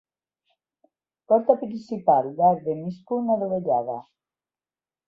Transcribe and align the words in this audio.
Porta 1.33 1.57
principal 1.65 2.33
d'arc 2.41 2.67
de 2.71 2.77
mig 2.81 2.99
punt 3.13 3.33
adovellada. 3.37 4.01